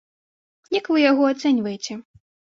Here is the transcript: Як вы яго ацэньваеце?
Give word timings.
Як 0.77 0.89
вы 0.95 1.03
яго 1.11 1.23
ацэньваеце? 1.33 2.01